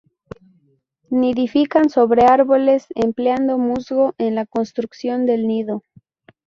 Nidifican 1.11 1.91
sobre 1.91 2.25
árboles, 2.25 2.87
empleando 2.95 3.59
musgo 3.59 4.15
en 4.17 4.33
la 4.33 4.47
construcción 4.47 5.27
del 5.27 5.47
nido. 5.47 5.83